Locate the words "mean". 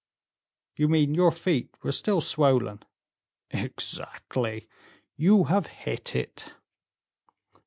0.87-1.13